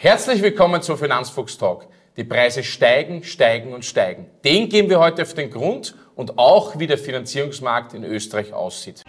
[0.00, 1.88] Herzlich willkommen zum Finanzfuchs Talk.
[2.16, 4.26] Die Preise steigen, steigen und steigen.
[4.44, 9.02] Den gehen wir heute auf den Grund und auch wie der Finanzierungsmarkt in Österreich aussieht.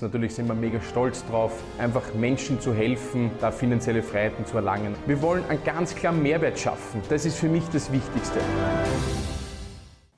[0.00, 4.94] Natürlich sind wir mega stolz drauf, einfach Menschen zu helfen, da finanzielle Freiheiten zu erlangen.
[5.04, 7.02] Wir wollen einen ganz klaren Mehrwert schaffen.
[7.10, 8.40] Das ist für mich das Wichtigste.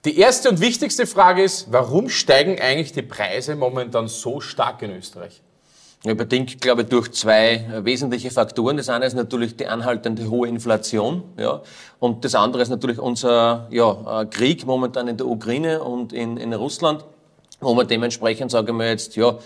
[0.05, 4.93] Die erste und wichtigste Frage ist, warum steigen eigentlich die Preise momentan so stark in
[4.93, 5.43] Österreich?
[6.05, 8.77] Ja, bedingt, glaube ich, durch zwei wesentliche Faktoren.
[8.77, 11.63] Das eine ist natürlich die anhaltende hohe Inflation, ja,
[12.01, 16.53] und das andere ist natürlich unser ja, Krieg momentan in der Ukraine und in, in
[16.55, 17.05] Russland,
[17.61, 19.39] wo man dementsprechend, sage ich mal jetzt, ja,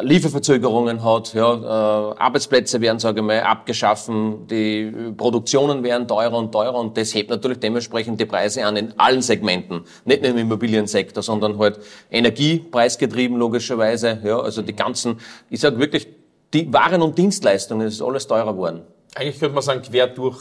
[0.00, 6.50] Lieferverzögerungen hat, ja, äh, Arbeitsplätze werden, sage ich mal, abgeschaffen, die Produktionen werden teurer und
[6.50, 10.38] teurer und das hebt natürlich dementsprechend die Preise an in allen Segmenten, nicht nur im
[10.38, 11.78] Immobiliensektor, sondern halt
[12.10, 15.18] energiepreisgetrieben logischerweise, ja, also die ganzen,
[15.50, 16.08] ich sage wirklich,
[16.54, 18.82] die Waren und Dienstleistungen, ist alles teurer geworden.
[19.14, 20.38] Eigentlich könnte man sagen, quer durch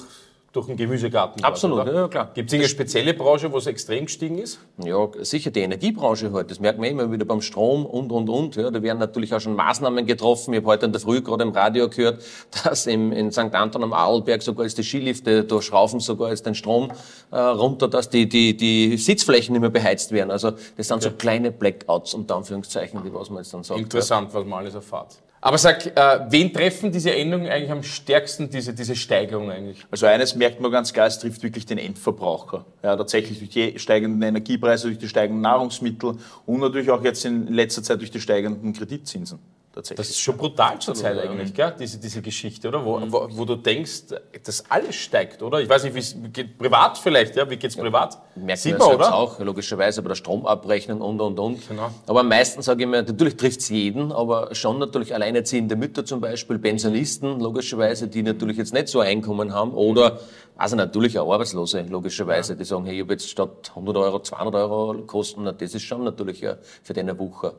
[0.52, 1.44] durch den Gemüsegarten.
[1.44, 2.32] Absolut, dort, ja klar.
[2.34, 4.60] Gibt es eine spezielle Branche, wo es extrem gestiegen ist?
[4.84, 6.52] Ja, sicher die Energiebranche halt.
[6.52, 8.56] Das merkt man immer wieder beim Strom und, und, und.
[8.58, 10.54] Ja, da werden natürlich auch schon Maßnahmen getroffen.
[10.54, 12.22] Ich habe heute in der Früh gerade im Radio gehört,
[12.64, 13.54] dass im, in St.
[13.54, 16.92] Anton am Arlberg sogar jetzt die Skilifte durchschraufen sogar jetzt den Strom
[17.32, 20.32] äh, runter, dass die, die, die Sitzflächen nicht mehr beheizt werden.
[20.32, 21.10] Also das sind okay.
[21.10, 23.80] so kleine Blackouts, unter Anführungszeichen, die was man jetzt dann sagt.
[23.80, 24.40] Interessant, ja.
[24.40, 25.22] was man alles erfahrt.
[25.44, 29.84] Aber sag, äh, wen treffen diese Änderungen eigentlich am stärksten, diese, diese Steigerung eigentlich?
[29.90, 32.64] Also eines merkt man ganz klar, es trifft wirklich den Endverbraucher.
[32.84, 37.48] Ja, tatsächlich durch die steigenden Energiepreise, durch die steigenden Nahrungsmittel und natürlich auch jetzt in
[37.48, 39.40] letzter Zeit durch die steigenden Kreditzinsen
[39.74, 39.98] tatsächlich.
[39.98, 41.74] Das ist schon brutal zur Zeit eigentlich, gell?
[41.80, 42.84] Diese, diese Geschichte, oder?
[42.86, 44.04] Wo, wo, wo, du denkst,
[44.44, 45.60] dass alles steigt, oder?
[45.60, 47.50] Ich weiß nicht, wie es geht privat vielleicht, ja?
[47.50, 48.18] Wie geht's ja, privat?
[48.36, 49.14] Merkt Sieht man, oder?
[49.14, 51.68] auch, logischerweise bei der Stromabrechnung und, und, und.
[51.68, 51.92] Genau.
[52.08, 56.06] Aber am meisten sage ich mir, natürlich trifft es jeden, aber schon natürlich alleinerziehende Mütter
[56.06, 60.20] zum Beispiel, Pensionisten, logischerweise, die natürlich jetzt nicht so Einkommen haben oder
[60.58, 62.60] also natürlich auch Arbeitslose, logischerweise, ja.
[62.60, 66.04] die sagen, hey, ich habe jetzt statt 100 Euro 200 Euro Kosten, das ist schon
[66.04, 66.46] natürlich
[66.84, 67.56] für den Wucher.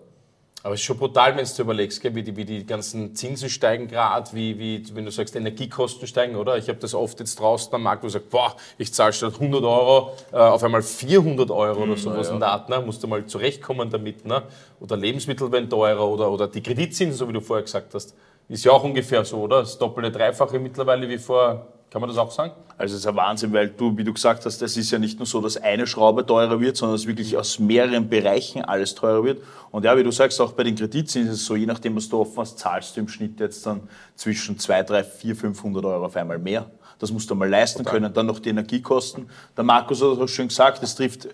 [0.63, 3.51] Aber es ist schon brutal, wenn du überlegst, gell, wie, die, wie die ganzen Zinsen
[3.51, 6.57] steigen gerade, wie, wie, wenn du sagst, Energiekosten steigen, oder?
[6.57, 9.35] Ich habe das oft jetzt draußen am Markt, wo ich sage, boah, ich zahle statt
[9.35, 12.35] 100 Euro äh, auf einmal 400 Euro oder mhm, sowas ja.
[12.35, 12.81] in der Art, ne?
[12.81, 14.25] musst du mal zurechtkommen damit.
[14.25, 14.45] Ne?
[14.79, 18.15] Oder Lebensmittel werden teurer oder, oder die Kreditzinsen, so wie du vorher gesagt hast.
[18.49, 19.61] Ist ja auch ungefähr so, oder?
[19.61, 22.55] Das doppelte, dreifache mittlerweile wie vor kann man das auch sagen?
[22.79, 25.19] Also es ist ein Wahnsinn, weil du, wie du gesagt hast, es ist ja nicht
[25.19, 29.23] nur so, dass eine Schraube teurer wird, sondern dass wirklich aus mehreren Bereichen alles teurer
[29.23, 29.43] wird.
[29.71, 32.09] Und ja, wie du sagst, auch bei den Kreditzinsen ist es so, je nachdem, was
[32.09, 33.83] du offen hast, zahlst du im Schnitt jetzt dann
[34.15, 36.71] zwischen 2, 3, 4, 500 Euro auf einmal mehr.
[36.99, 37.91] Das musst du mal leisten okay.
[37.91, 38.15] können.
[38.15, 39.29] Dann noch die Energiekosten.
[39.55, 41.29] Der Markus hat auch schon gesagt, es trifft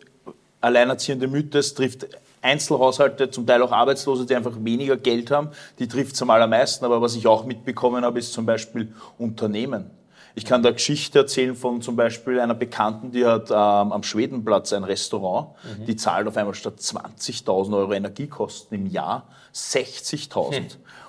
[0.60, 2.06] alleinerziehende Mütter, es trifft
[2.41, 6.84] Einzelhaushalte, zum Teil auch Arbeitslose, die einfach weniger Geld haben, die trifft es am allermeisten.
[6.84, 9.91] Aber was ich auch mitbekommen habe, ist zum Beispiel Unternehmen.
[10.34, 14.72] Ich kann da Geschichte erzählen von zum Beispiel einer Bekannten, die hat ähm, am Schwedenplatz
[14.72, 15.86] ein Restaurant, mhm.
[15.86, 20.54] die zahlt auf einmal statt 20.000 Euro Energiekosten im Jahr 60.000.
[20.54, 20.66] Hm.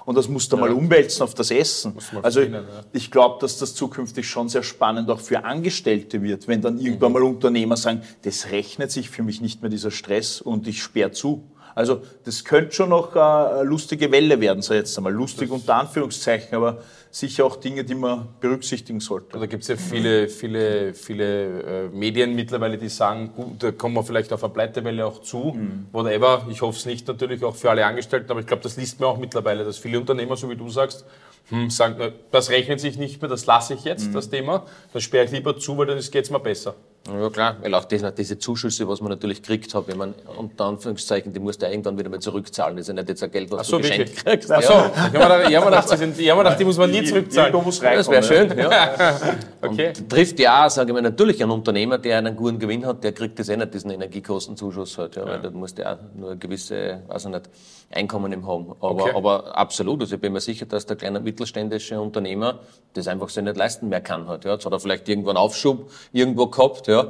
[0.09, 0.62] Und das musst du ja.
[0.62, 1.94] mal umwälzen auf das Essen.
[2.24, 2.64] Also ja.
[2.94, 7.12] ich glaube, dass das zukünftig schon sehr spannend auch für Angestellte wird, wenn dann irgendwann
[7.12, 7.20] mhm.
[7.20, 11.12] mal Unternehmer sagen, das rechnet sich für mich nicht mehr dieser Stress und ich sperre
[11.12, 11.44] zu.
[11.75, 15.13] Also das könnte schon noch eine lustige Welle werden, so jetzt einmal.
[15.13, 16.80] Lustig das unter Anführungszeichen, aber
[17.12, 19.40] sicher auch Dinge, die man berücksichtigen sollte.
[19.40, 23.96] Da gibt es ja viele, viele, viele äh, Medien mittlerweile, die sagen, gut, da kommen
[23.96, 25.88] wir vielleicht auf eine Pleitewelle auch zu, mhm.
[25.91, 26.46] whatever.
[26.50, 29.09] Ich hoffe es nicht natürlich auch für alle Angestellten, aber ich glaube, das liest man
[29.09, 31.06] auch mittlerweile, dass viele Unternehmer, so wie du sagst,
[31.50, 34.13] hm, sagen, das rechnet sich nicht mehr, das lasse ich jetzt, mhm.
[34.13, 36.75] das Thema, dann sperre ich lieber zu, weil dann geht es mir besser.
[37.08, 40.66] Ja klar, weil auch das, diese Zuschüsse, was man natürlich kriegt hat, wenn man unter
[40.66, 42.76] Anführungszeichen, die musst du irgendwann wieder mal zurückzahlen.
[42.76, 44.26] Das ist ja nicht jetzt ein Geld, was Ach so, du geschenkt wirklich?
[44.26, 44.52] kriegst.
[44.52, 44.86] Ach so, ja.
[44.88, 47.54] ich habe mir gedacht, die, hab gedacht, die muss man nie zurückzahlen.
[47.54, 48.58] Muss das wäre schön.
[48.58, 49.18] Ja.
[49.62, 49.94] okay.
[49.98, 53.14] Und trifft ja, sage ich mal, natürlich einen Unternehmer, der einen guten Gewinn hat, der
[53.14, 55.28] kriegt das eh nicht, diesen Energiekostenzuschuss halt, ja, ja.
[55.30, 57.50] weil da musst du ja nur ein gewisse, weiß ich nicht,
[57.92, 58.76] Einkommen im haben.
[58.81, 59.12] Aber, okay.
[59.16, 62.60] aber absolut, also ich bin mir sicher, dass der kleine mittelständische Unternehmer
[62.94, 64.54] das einfach so nicht leisten mehr kann halt, ja.
[64.54, 67.03] Jetzt hat er vielleicht irgendwo einen Aufschub irgendwo gehabt, ja,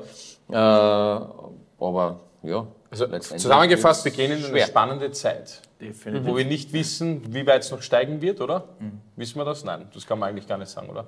[0.49, 1.25] äh,
[1.79, 2.67] aber ja.
[2.91, 5.61] Also zusammengefasst, wir gehen in eine spannende Zeit.
[5.79, 6.27] Definitiv.
[6.27, 8.65] Wo wir nicht wissen, wie weit es noch steigen wird, oder?
[8.79, 8.99] Mhm.
[9.15, 9.63] Wissen wir das?
[9.63, 11.05] Nein, das kann man eigentlich gar nicht sagen, oder?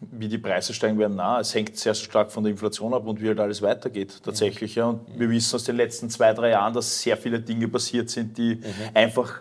[0.00, 3.20] Wie die Preise steigen werden, na, es hängt sehr stark von der Inflation ab und
[3.20, 4.76] wie halt alles weitergeht tatsächlich.
[4.76, 4.86] Ja.
[4.86, 5.18] Und mhm.
[5.20, 8.56] wir wissen aus den letzten zwei, drei Jahren, dass sehr viele Dinge passiert sind, die
[8.56, 8.64] mhm.
[8.94, 9.40] einfach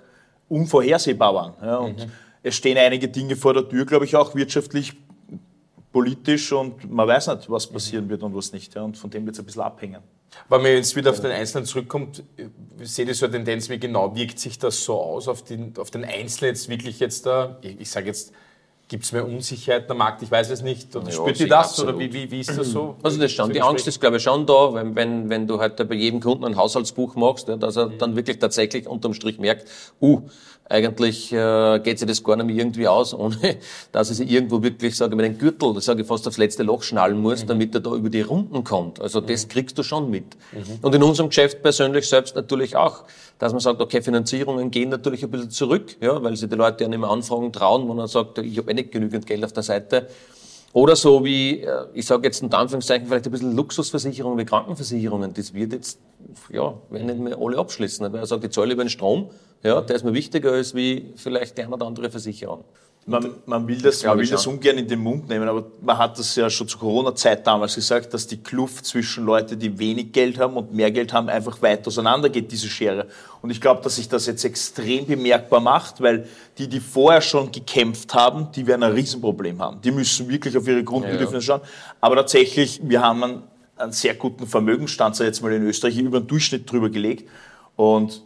[0.49, 1.53] unvorhersehbar waren.
[1.61, 1.77] Ja.
[1.77, 2.11] Und mhm.
[2.41, 4.95] es stehen einige Dinge vor der Tür, glaube ich, auch wirtschaftlich
[5.91, 8.75] politisch und man weiß nicht, was passieren wird und was nicht.
[8.75, 10.01] Ja, und von dem wird es ein bisschen abhängen.
[10.49, 12.21] Wenn man jetzt wieder auf den Einzelnen zurückkommt,
[12.81, 15.89] seht ihr so eine Tendenz, wie genau wirkt sich das so aus auf den, auf
[15.89, 18.33] den Einzelnen jetzt wirklich jetzt da, ich, ich sage jetzt,
[18.89, 20.21] Gibt es mehr Unsicherheit am Markt?
[20.21, 20.95] Ich weiß es nicht.
[20.95, 21.71] Oder Ja, spürt ihr das?
[21.71, 21.95] absolut.
[21.95, 22.95] Oder wie, wie, wie ist das so?
[23.03, 23.61] Also das schon, die?
[23.61, 26.55] Angst ist glaube ich schon da, wenn, wenn, wenn du halt bei jedem Kunden ein
[26.55, 27.97] Haushaltsbuch machst, ja, dass er Mhm.
[27.97, 29.67] dann wirklich tatsächlich unterm Strich merkt,
[30.01, 30.21] uh,
[30.69, 33.37] eigentlich äh, geht sich das gar nicht mehr irgendwie aus, ohne
[33.91, 36.37] dass er sich irgendwo wirklich, sage ich mal, den Gürtel, das sage ich fast aufs
[36.37, 37.47] letzte Loch schnallen muss, Mhm.
[37.47, 38.99] damit er da über die Runden kommt.
[39.01, 40.25] Also das kriegst du schon mit.
[40.81, 43.03] Und in unserem Geschäft persönlich selbst natürlich auch,
[43.39, 46.83] dass man sagt, okay, Finanzierungen gehen natürlich ein bisschen zurück, ja, weil sich die Leute
[46.83, 49.53] ja nicht mehr anfragen trauen, wenn man sagt, ich habe eh nicht genügend Geld auf
[49.53, 50.07] der Seite.
[50.73, 55.33] Oder so wie, äh, ich sage jetzt in Anführungszeichen, vielleicht ein bisschen Luxusversicherungen wie Krankenversicherungen.
[55.33, 55.99] Das wird jetzt,
[56.51, 58.11] ja, werden nicht mehr alle abschließen.
[58.11, 59.29] Weil er sagt, ich zahle über den Strom,
[59.63, 62.63] ja, der ist mir wichtiger als wie vielleicht die eine oder andere Versicherung.
[63.09, 66.19] Man, man will, das, man will das ungern in den Mund nehmen, aber man hat
[66.19, 70.37] das ja schon zur Corona-Zeit damals gesagt, dass die Kluft zwischen Leuten, die wenig Geld
[70.37, 73.07] haben und mehr Geld haben, einfach weit auseinander geht, diese Schere.
[73.41, 76.27] Und ich glaube, dass sich das jetzt extrem bemerkbar macht, weil
[76.57, 79.79] die, die vorher schon gekämpft haben, die werden ein Riesenproblem haben.
[79.79, 81.61] Die müssen wirklich auf ihre Grundbedürfnisse schauen.
[82.01, 83.43] Aber tatsächlich, wir haben einen,
[83.77, 87.29] einen sehr guten Vermögensstand, jetzt mal in Österreich, über den Durchschnitt drüber gelegt.
[87.77, 88.21] Und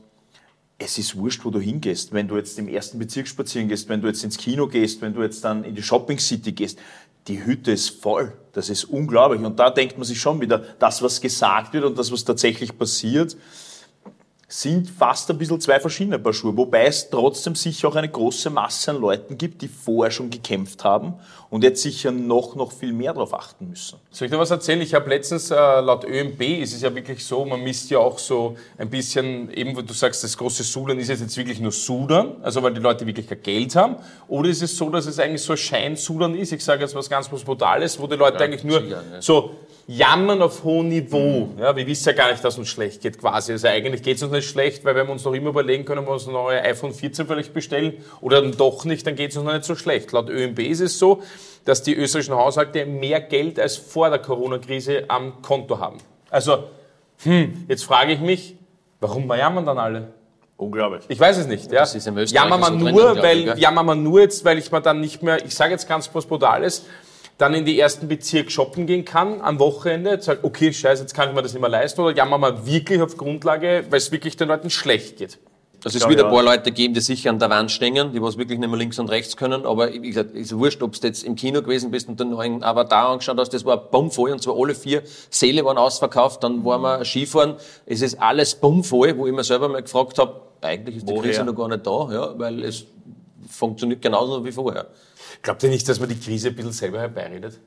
[0.84, 2.12] es ist wurscht, wo du hingehst.
[2.12, 5.14] Wenn du jetzt im ersten Bezirk spazieren gehst, wenn du jetzt ins Kino gehst, wenn
[5.14, 6.80] du jetzt dann in die Shopping City gehst,
[7.28, 8.34] die Hütte ist voll.
[8.54, 9.42] Das ist unglaublich.
[9.42, 12.78] Und da denkt man sich schon wieder, das, was gesagt wird und das, was tatsächlich
[12.78, 13.38] passiert,
[14.52, 16.56] sind fast ein bisschen zwei verschiedene Paar Schuhe.
[16.58, 20.84] Wobei es trotzdem sicher auch eine große Masse an Leuten gibt, die vorher schon gekämpft
[20.84, 21.14] haben
[21.50, 23.98] und jetzt sicher noch, noch viel mehr darauf achten müssen.
[24.12, 24.82] Soll ich dir was erzählen?
[24.82, 28.20] Ich habe letztens, äh, laut ÖMB ist es ja wirklich so, man misst ja auch
[28.20, 31.72] so ein bisschen, eben wo du sagst, das große Sudern, ist es jetzt wirklich nur
[31.72, 33.96] Sudern, also weil die Leute wirklich kein Geld haben?
[34.28, 36.52] Oder ist es so, dass es eigentlich so ein Schein-Sudern ist?
[36.52, 39.22] Ich sage jetzt was ganz was Brutales, wo die Leute eigentlich nur sicher, ja.
[39.22, 39.52] so
[39.98, 41.50] jammern auf hohem Niveau.
[41.60, 43.52] Ja, wir wissen ja gar nicht, dass uns schlecht geht quasi.
[43.52, 46.06] Also eigentlich geht es uns nicht schlecht, weil wenn wir uns noch immer überlegen können,
[46.06, 49.38] wir uns ein neues iPhone 14 vielleicht bestellen oder dann doch nicht, dann geht es
[49.38, 50.12] uns noch nicht so schlecht.
[50.14, 51.22] Laut ÖMB ist es so,
[51.66, 55.98] dass die österreichischen Haushalte mehr Geld als vor der Corona-Krise am Konto haben.
[56.30, 56.66] Also,
[57.24, 58.56] hm, jetzt frage ich mich,
[59.00, 60.14] warum jammern dann alle?
[60.56, 61.04] Unglaublich.
[61.08, 61.72] Ich weiß es nicht.
[61.72, 61.82] Ja.
[61.82, 64.72] Das ist im Österreich Jammern wir so nur, weil, jammern wir nur jetzt, weil ich
[64.72, 66.86] mir dann nicht mehr, ich sage jetzt ganz was Brutales,
[67.42, 71.30] dann in die ersten Bezirk shoppen gehen kann am Wochenende, sagt, okay, scheiße, jetzt kann
[71.30, 74.38] ich mir das nicht mehr leisten, oder jammern wir wirklich auf Grundlage, weil es wirklich
[74.38, 75.40] den Leuten schlecht geht.
[75.84, 76.26] Also es Ja, wird ja.
[76.28, 78.78] ein paar Leute geben, die sicher an der Wand stehen, die was wirklich nicht mehr
[78.78, 79.66] links und rechts können.
[79.66, 82.64] Aber wie gesagt, ist wurscht, ob du jetzt im Kino gewesen bist und den neuen
[82.64, 85.02] Avatar angeschaut hast, das war bummvoll und zwar alle vier
[85.32, 86.44] Säle waren ausverkauft.
[86.44, 87.56] Dann waren wir Skifahren,
[87.88, 91.24] es ist alles bummvoll, wo ich mir selber mal gefragt habe, eigentlich ist die Woher?
[91.24, 92.86] Krise noch gar nicht da, ja, weil es
[93.52, 94.88] funktioniert genauso wie vorher.
[95.42, 97.60] Glaubt ihr nicht, dass man die Krise ein bisschen selber herbeiredet?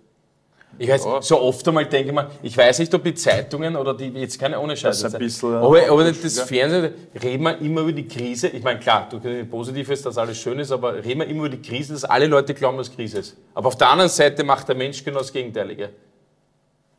[0.76, 1.22] Ich weiß, Ja.
[1.22, 4.40] so oft einmal denke ich mir, ich weiß nicht, ob die Zeitungen oder die, jetzt
[4.40, 6.92] keine ohne Scheiß, Das ist ein bisschen, aber, äh, aber nicht das Fernsehen,
[7.22, 8.48] reden wir immer über die Krise.
[8.48, 11.50] Ich meine, klar, du kannst Positives, dass alles schön ist, aber reden wir immer über
[11.56, 13.36] die Krise, dass alle Leute glauben, dass Krise ist.
[13.54, 15.90] Aber auf der anderen Seite macht der Mensch genau das Gegenteilige.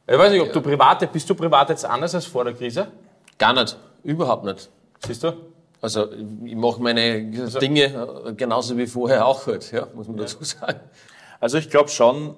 [0.08, 2.88] Ich weiß nicht, ob du privat, bist du privat jetzt anders als vor der Krise?
[3.38, 4.70] Gar nicht, überhaupt nicht.
[5.06, 5.34] Siehst du?
[5.86, 7.30] Also ich mache meine
[7.62, 7.84] Dinge
[8.26, 10.80] äh, genauso wie vorher auch halt, ja, muss man dazu sagen.
[11.40, 12.36] Also ich glaube schon,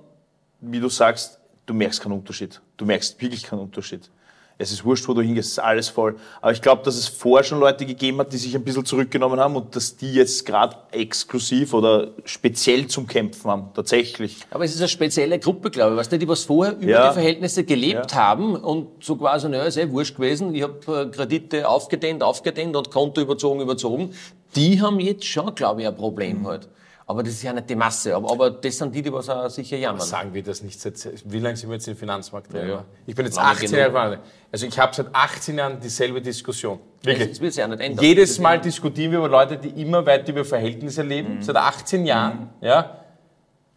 [0.59, 2.61] wie du sagst, du merkst keinen Unterschied.
[2.75, 4.11] Du merkst wirklich keinen Unterschied.
[4.59, 6.15] Es ist wurscht, wo du hingehst, es ist alles voll.
[6.41, 9.39] Aber ich glaube, dass es vorher schon Leute gegeben hat, die sich ein bisschen zurückgenommen
[9.39, 13.69] haben und dass die jetzt gerade exklusiv oder speziell zum Kämpfen haben.
[13.75, 14.37] Tatsächlich.
[14.49, 17.07] Aber es ist eine spezielle Gruppe, glaube ich, weißt du, die was vorher über Ja.
[17.09, 21.15] die Verhältnisse gelebt haben und so quasi, naja, ist eh wurscht gewesen, ich habe äh,
[21.15, 24.13] Kredite aufgedehnt, aufgedehnt und Konto überzogen, überzogen.
[24.55, 26.47] Die haben jetzt schon, glaube ich, ein Problem Mhm.
[26.47, 26.67] halt.
[27.09, 28.13] Aber das ist ja nicht die Masse.
[28.13, 30.05] Aber, aber das sind die, die was auch sicher jammern.
[30.05, 32.67] Sagen wir das nicht seit, wie lange sind wir jetzt im Finanzmarkt drin?
[32.67, 32.85] Ja, ja.
[33.05, 33.79] Ich bin jetzt Lange 18 genug.
[33.79, 34.19] Jahre alt.
[34.51, 36.79] Also ich habe seit 18 Jahren dieselbe Diskussion.
[37.01, 37.29] Wirklich.
[37.29, 38.03] Das wird sich ja nicht ändern.
[38.03, 42.49] Jedes Mal diskutieren wir über Leute, die immer weiter über Verhältnisse leben, seit 18 Jahren,
[42.59, 43.03] ja.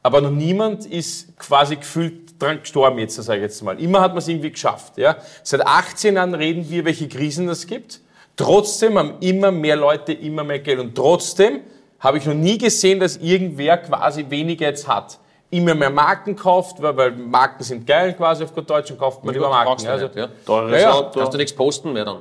[0.02, 3.78] Aber noch niemand ist quasi gefühlt dran gestorben jetzt, sage ich jetzt mal.
[3.78, 5.16] Immer hat man es irgendwie geschafft, ja.
[5.44, 8.00] Seit 18 Jahren reden wir, welche Krisen es gibt.
[8.34, 10.80] Trotzdem haben immer mehr Leute immer mehr Geld.
[10.80, 11.60] Und trotzdem
[12.00, 15.18] habe ich noch nie gesehen, dass irgendwer quasi weniger jetzt hat.
[15.50, 19.24] Immer mehr Marken kauft, weil, weil Marken sind geil quasi auf gut Deutsch und kauft
[19.24, 19.86] man Ja, lieber Marken.
[19.86, 20.28] Also, nicht, ja.
[20.46, 20.92] Teures Ja, ja.
[20.92, 21.18] Auto.
[21.18, 22.18] Kannst du nichts posten mehr dann.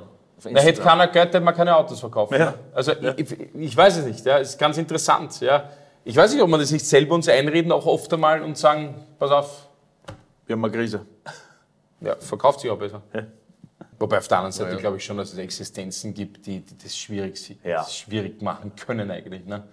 [0.50, 2.40] na, hätte keiner Geld, hätte man keine Autos verkaufen.
[2.40, 2.54] Ja.
[2.74, 5.40] Also Ich, ich weiß es nicht, ja, es ist ganz interessant.
[5.42, 5.70] Ja.
[6.04, 8.96] Ich weiß nicht, ob man das nicht selber uns einreden, auch oft einmal und sagen,
[9.20, 9.68] pass auf,
[10.48, 11.06] Wir haben eine Krise.
[12.02, 13.02] ja, verkauft sich auch besser.
[13.14, 13.22] Ja.
[14.00, 16.98] Wobei auf der anderen Seite glaube ich schon, dass es Existenzen gibt, die, die das
[16.98, 19.46] schwierig, das schwierig machen können eigentlich.
[19.46, 19.64] Ne?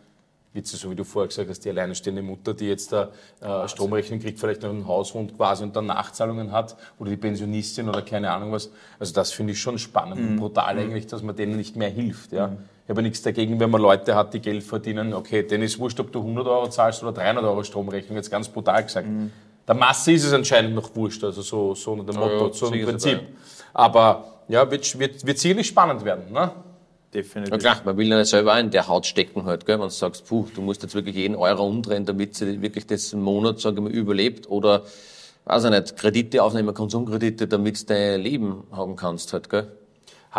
[0.63, 3.11] So wie du vorher gesagt hast, die alleinstehende Mutter, die jetzt da
[3.43, 7.89] äh, Stromrechnung kriegt, vielleicht noch einen Haushund quasi und dann Nachzahlungen hat, oder die Pensionistin
[7.91, 8.71] oder keine Ahnung was.
[8.99, 12.33] Also das finde ich schon spannend und brutal eigentlich, dass man denen nicht mehr hilft.
[12.33, 12.57] Ja.
[12.85, 15.13] Ich habe nichts dagegen, wenn man Leute hat, die Geld verdienen.
[15.13, 18.49] Okay, denen ist wurscht, ob du 100 Euro zahlst oder 300 Euro Stromrechnung, jetzt ganz
[18.49, 19.09] brutal gesagt.
[19.69, 22.67] Der Masse ist es anscheinend noch wurscht, also so, so unter dem Motto, ja, so
[22.67, 23.19] ein sicher Prinzip.
[23.19, 23.27] dabei.
[23.79, 26.33] Aber ja, wird, wird, wird sicherlich spannend werden.
[26.33, 26.51] Ne?
[27.13, 27.53] Definitiv.
[27.53, 29.79] Na klar, man will ja nicht selber auch in der Haut stecken halt, gell?
[29.79, 33.13] wenn du sagst, puh, du musst jetzt wirklich jeden Euro umdrehen, damit sie wirklich das
[33.13, 34.85] Monat, sage ich mal, überlebt oder,
[35.45, 39.71] weiß ich nicht, Kredite aufnehmen, Konsumkredite, damit du dein Leben haben kannst halt, gell?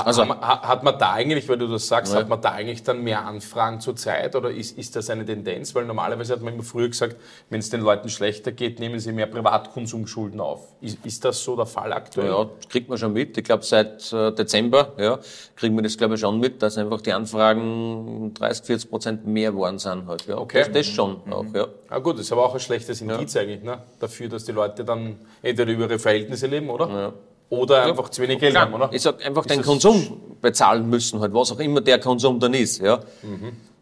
[0.06, 2.20] Also- hat, man, ha- hat man da eigentlich, weil du das sagst, Ja.
[2.20, 5.74] hat man da eigentlich dann mehr Anfragen zur Zeit oder ist, ist das eine Tendenz?
[5.74, 7.16] Weil normalerweise hat man immer früher gesagt,
[7.50, 10.68] wenn es den Leuten schlechter geht, nehmen sie mehr Privatkonsumschulden auf.
[10.82, 12.28] Ist, ist das so der Fall aktuell?
[12.30, 13.38] Ja, kriegt man schon mit.
[13.38, 15.20] Ich glaube, seit äh, Dezember ja,
[15.56, 19.52] kriegen wir das, glaube ich, schon mit, dass einfach die Anfragen 30, 40 Prozent mehr
[19.52, 20.26] geworden sind halt.
[20.28, 20.38] Ja.
[20.38, 20.60] Okay.
[20.60, 21.68] Das, das schon auch, ja.
[21.90, 23.80] Ah, gut, das ist aber auch ein schlechtes Indiz eigentlich, ne?
[24.00, 26.88] dafür, dass die Leute dann entweder über ihre Verhältnisse leben, oder?
[26.90, 27.14] Ja.
[27.50, 28.90] Oder einfach zu wenig Geld Klar, haben, oder?
[28.92, 32.54] ich sag einfach Ist den Konsum bezahlen müssen, halt, was auch immer der Konsum dann
[32.54, 32.82] ist.
[32.82, 33.00] Ja.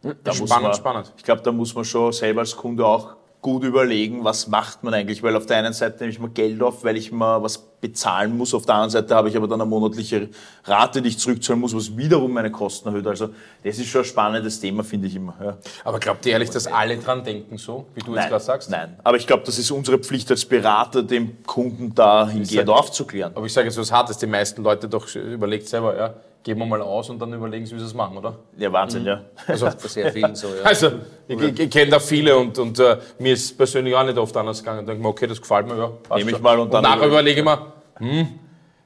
[0.02, 1.14] Da muss spannend, man, spannend.
[1.18, 4.94] Ich glaube, da muss man schon selber als Kunde auch gut überlegen, was macht man
[4.94, 7.58] eigentlich, weil auf der einen Seite nehme ich mir Geld auf, weil ich mal was
[7.88, 10.30] bezahlen muss, auf der anderen Seite habe ich aber dann eine monatliche
[10.65, 13.06] Rate, die ich zurückzahlen muss, was wiederum meine Kosten erhöht.
[13.08, 13.30] Also
[13.63, 15.36] das ist schon ein spannendes Thema, finde ich immer.
[15.44, 15.58] Ja.
[15.84, 18.70] Aber glaubt ihr ehrlich, dass alle dran denken, so, wie du jetzt Nein, gerade sagst?
[18.70, 18.96] nein.
[19.04, 23.32] Aber ich glaube, das ist unsere Pflicht als Berater, dem Kunden dahingehend aufzuklären.
[23.36, 26.13] Aber ich sage jetzt was Hartes, die meisten Leute doch überlegt selber, ja,
[26.44, 28.36] geben wir mal aus und dann überlegen sie, wie sie es machen, oder?
[28.56, 29.22] Ja, Wahnsinn, ja.
[29.48, 30.62] Also, Bei sehr vielen so, ja.
[30.63, 30.92] Also,
[31.27, 34.38] ich, ich, ich kenne da viele und, und äh, mir ist persönlich auch nicht oft
[34.38, 34.82] anders gegangen.
[34.82, 35.88] Ich denke mir, okay, das gefällt mir, ja.
[35.88, 36.44] passt Nehm ich schon.
[36.44, 38.28] mal und dann nachher überleg- überlege ich mir, hm,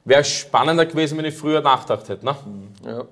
[0.04, 2.24] wäre spannender gewesen, wenn ich früher nachgedacht hätte.
[2.24, 2.36] Ne?
[2.84, 3.04] ja.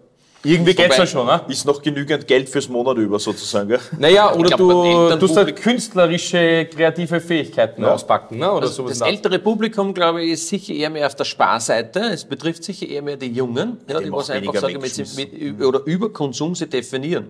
[0.45, 1.27] Irgendwie geht's ja schon.
[1.27, 1.41] Ne?
[1.49, 3.69] Ist noch genügend Geld fürs Monat über, sozusagen.
[3.69, 3.81] Gell?
[3.99, 8.39] Naja, oder glaub, du tust halt künstlerische, kreative Fähigkeiten auspacken.
[8.39, 8.51] Ne?
[8.51, 9.01] Oder Also sowas.
[9.01, 12.01] das ältere Publikum, glaube ich, ist sicher eher mehr auf der Sparseite.
[12.01, 15.61] Es betrifft sicher eher mehr die Jungen, ja, die Die was einfach sagen, mit, mit,
[15.61, 17.27] oder über Konsum sie definieren.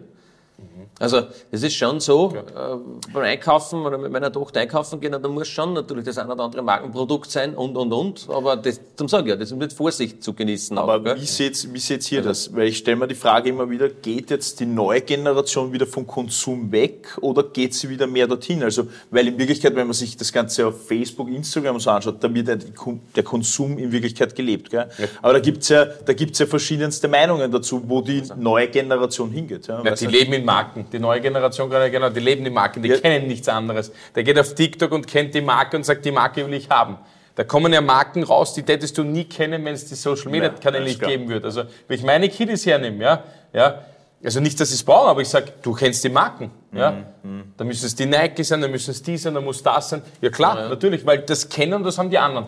[0.98, 5.28] Also das ist schon so, äh, beim Einkaufen oder mit meiner Tochter einkaufen gehen, da
[5.28, 8.26] muss schon natürlich das ein oder andere Markenprodukt sein und, und, und.
[8.28, 10.76] Aber das, zum sage ich ja, das ist mit Vorsicht zu genießen.
[10.76, 11.20] auch, Aber gell?
[11.20, 12.54] wie seht wie seht's hier das?
[12.54, 16.06] Weil ich stelle mir die Frage immer wieder, geht jetzt die neue Generation wieder vom
[16.06, 18.62] Konsum weg oder geht sie wieder mehr dorthin?
[18.62, 22.16] Also, weil in Wirklichkeit, wenn man sich das Ganze auf Facebook, Instagram und so anschaut,
[22.20, 24.70] da wird ja der Konsum in Wirklichkeit gelebt.
[24.70, 24.88] Gell?
[25.22, 29.68] Aber da gibt's ja, da gibt's ja verschiedenste Meinungen dazu, wo die neue Generation hingeht.
[29.68, 29.82] Ja?
[29.84, 30.87] Ja, die leben in Marken.
[30.92, 32.98] Die neue Generation, genau, die leben in Marken, die Ja.
[32.98, 33.92] kennen nichts anderes.
[34.14, 36.98] Der geht auf TikTok und kennt die Marke und sagt, die Marke will ich haben.
[37.34, 40.48] Da kommen ja Marken raus, die hättest du nie kennen, wenn es die Social Media
[40.48, 41.10] Kanäle nicht klar.
[41.10, 41.46] geben würde.
[41.46, 43.82] Also, wenn ich meine Kiddies hernehme, ja, ja,
[44.24, 46.50] also nicht, dass sie es brauchen, aber ich sage, du kennst die Marken.
[46.72, 46.90] Ja?
[47.22, 49.90] Mhm, Da müssen es die Nike sein, da müssen es die sein, da muss das
[49.90, 50.02] sein.
[50.20, 52.46] Ja klar, natürlich, weil das kennen das haben die anderen.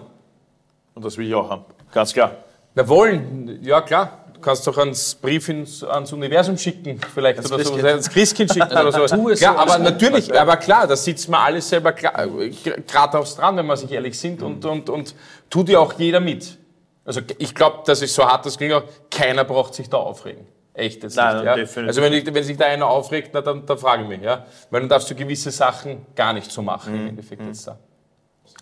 [0.94, 1.64] Und das will ich auch haben.
[1.92, 2.32] Ganz klar.
[2.74, 4.24] Na wollen, ja klar.
[4.40, 8.72] Du kannst doch ans Brief ins, ans Universum schicken, vielleicht oder so, ans Christkind schicken
[8.72, 9.12] oder sowas.
[9.12, 13.76] es so, aber natürlich, aber klar, da sitzen wir alle selber geradeaus dran, wenn wir
[13.76, 15.14] sich ehrlich sind und, und, und
[15.50, 16.56] tut ja auch jeder mit.
[17.04, 20.46] Also ich glaube, das ist so hart, das klingt auch, keiner braucht sich da aufregen.
[20.72, 21.54] Echt jetzt Nein, nicht, ja?
[21.56, 21.88] definitiv.
[21.88, 24.46] Also wenn, ich, wenn sich da einer aufregt, na, dann, dann frage ich mich, ja.
[24.70, 27.00] Weil dann darfst du gewisse Sachen gar nicht so machen, Mhm.
[27.00, 27.78] im Endeffekt jetzt da.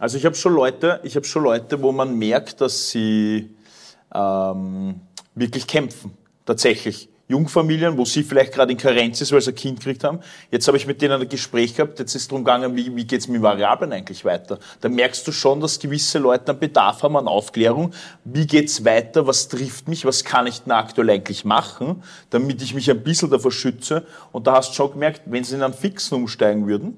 [0.01, 3.55] Also ich habe schon Leute, ich habe schon Leute, wo man merkt, dass sie
[4.15, 5.01] ähm,
[5.39, 6.13] wirklich kämpfen,
[6.45, 7.09] tatsächlich.
[7.29, 10.21] Jungfamilien, wo sie vielleicht gerade in Karenz ist, weil sie ein Kind gekriegt haben.
[10.51, 13.07] Jetzt habe ich mit denen ein Gespräch gehabt, jetzt ist es darum gegangen, wie, wie
[13.07, 14.59] geht es mit Variablen eigentlich weiter.
[14.81, 17.93] Da merkst du schon, dass gewisse Leute einen Bedarf haben an Aufklärung.
[18.25, 22.75] Wie geht's weiter, was trifft mich, was kann ich denn aktuell eigentlich machen, damit ich
[22.75, 24.07] mich ein bisschen davor schütze.
[24.33, 26.97] Und da hast du schon gemerkt, wenn sie in einen Fixen umsteigen würden,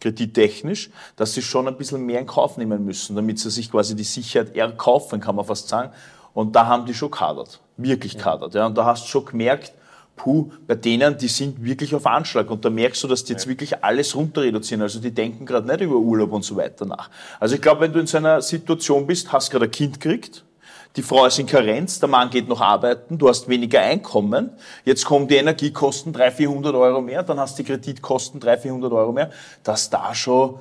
[0.00, 3.96] kredittechnisch, dass sie schon ein bisschen mehr in Kauf nehmen müssen, damit sie sich quasi
[3.96, 5.90] die Sicherheit erkaufen, kann man fast sagen.
[6.38, 8.54] Und da haben die schon kadert, wirklich kadert.
[8.54, 8.66] Ja.
[8.66, 9.72] Und da hast du schon gemerkt,
[10.14, 12.48] puh, bei denen, die sind wirklich auf Anschlag.
[12.48, 14.82] Und da merkst du, dass die jetzt wirklich alles runter reduzieren.
[14.82, 17.10] Also die denken gerade nicht über Urlaub und so weiter nach.
[17.40, 20.44] Also ich glaube, wenn du in so einer Situation bist, hast gerade ein Kind gekriegt,
[20.94, 24.50] die Frau ist in Karenz, der Mann geht noch arbeiten, du hast weniger Einkommen,
[24.84, 28.92] jetzt kommen die Energiekosten 300, 400 Euro mehr, dann hast du die Kreditkosten 300, 400
[28.92, 29.30] Euro mehr,
[29.64, 30.60] dass da schon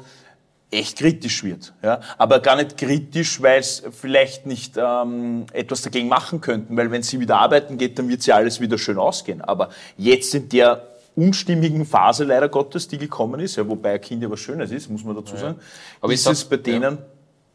[0.72, 1.74] echt kritisch wird.
[1.82, 2.02] Ja?
[2.18, 7.04] Aber gar nicht kritisch, weil es vielleicht nicht ähm, etwas dagegen machen könnten, weil wenn
[7.04, 9.42] sie wieder arbeiten geht, dann wird sie alles wieder schön ausgehen.
[9.42, 14.22] Aber jetzt in der unstimmigen Phase leider Gottes, die gekommen ist, ja, wobei ein Kind
[14.22, 15.60] ja was Schönes ist, muss man dazu sagen,
[16.02, 16.98] Aber ich ist sag- es bei denen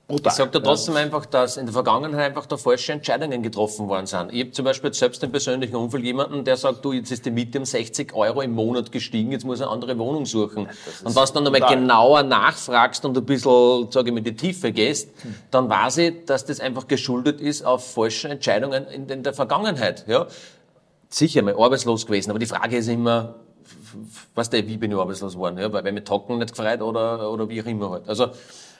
[0.06, 0.30] brutal.
[0.30, 4.06] Ich sage da trotzdem einfach, dass in der Vergangenheit einfach da falsche Entscheidungen getroffen worden
[4.06, 4.32] sind.
[4.32, 7.30] Ich habe zum Beispiel selbst im persönlichen Umfeld jemanden, der sagt, du, jetzt ist die
[7.30, 10.68] Miete um 60 Euro im Monat gestiegen, jetzt muss er eine andere Wohnung suchen.
[11.04, 14.73] Und was dann nochmal genauer nachfragst und ein bisschen, sage ich mal, in die Tiefe
[14.73, 15.35] gehst, hm.
[15.50, 20.04] dann weiß ich, dass das einfach geschuldet ist auf falsche Entscheidungen in, in der Vergangenheit.
[20.06, 20.26] Ja?
[21.09, 23.37] Sicher mal arbeitslos gewesen, aber die Frage ist immer,
[24.35, 25.59] was der, wie bin ich arbeitslos geworden?
[25.59, 25.73] Ja?
[25.73, 28.09] Weil, weil mir Tocken nicht gefreut oder, oder wie auch immer halt.
[28.09, 28.30] Also,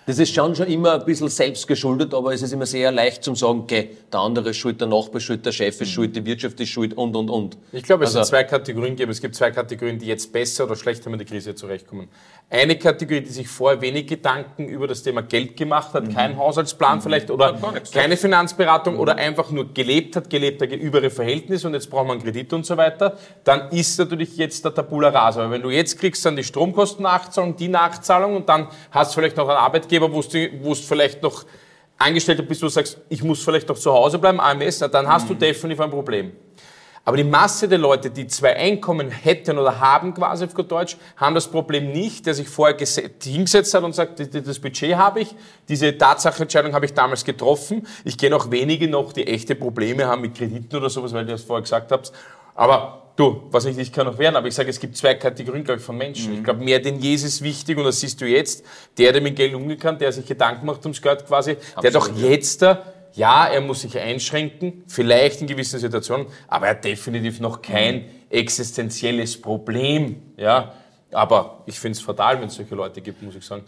[0.07, 3.37] das ist schon, schon immer ein bisschen selbstgeschuldet, aber es ist immer sehr leicht zum
[3.37, 6.25] sagen, okay, der andere ist schuld, der Nachbar ist schuld, der Chef ist schuld, die
[6.25, 7.57] Wirtschaft ist schuld und, und, und.
[7.73, 9.13] Ich glaube, es also, sind zwei Kategorien geben.
[9.13, 12.09] Es gibt zwei Kategorien, die jetzt besser oder schlechter mit der Krise zurechtkommen.
[12.51, 16.15] Eine Kategorie, die sich vorher wenig Gedanken über das Thema Geld gemacht hat, mhm.
[16.15, 17.03] keinen Haushaltsplan mhm.
[17.03, 17.59] vielleicht oder
[17.93, 19.01] keine Finanzberatung mhm.
[19.01, 22.53] oder einfach nur gelebt hat, gelebt hat über ihre Verhältnisse und jetzt braucht man Kredit
[22.53, 25.43] und so weiter, dann ist natürlich jetzt der Tabula rasa.
[25.43, 29.37] Weil wenn du jetzt kriegst dann die Stromkostennachzahlung, die Nachzahlung und dann hast du vielleicht
[29.37, 31.45] noch einen Arbeitgeber, Arbeitgeber, wo du, wo du vielleicht noch
[31.99, 35.25] Angestellter bist, wo du sagst, ich muss vielleicht noch zu Hause bleiben, AMS, dann hast
[35.25, 35.29] mhm.
[35.29, 36.33] du definitiv ein Problem.
[37.05, 40.97] Aber die Masse der Leute, die zwei Einkommen hätten oder haben quasi auf gut Deutsch,
[41.17, 42.77] haben das Problem nicht, der sich vorher
[43.21, 45.35] hingesetzt hat und sagt, das Budget habe ich,
[45.69, 47.89] diese Tatsachenentscheidung habe ich damals getroffen.
[48.05, 51.33] Ich kenne auch wenige noch, die echte Probleme haben mit Krediten oder sowas, weil du
[51.33, 52.13] das vorher gesagt habt.
[52.55, 55.65] Aber Du, was nicht, ich kann noch werden, aber ich sage, es gibt zwei Kategorien,
[55.65, 56.33] glaube ich, von Menschen.
[56.33, 56.39] Mhm.
[56.39, 58.65] Ich glaube, mehr denn je ist es wichtig, und das siehst du jetzt,
[58.97, 61.91] der, der mit Geld umgehen kann, der sich Gedanken macht ums Geld quasi, Absolut, der
[61.91, 62.83] doch jetzt da,
[63.15, 67.97] ja, er muss sich einschränken, vielleicht in gewissen Situationen, aber er hat definitiv noch kein
[67.97, 68.05] mhm.
[68.31, 70.73] existenzielles Problem, ja.
[71.13, 73.65] Aber ich finde es fatal, wenn es solche Leute gibt, muss ich sagen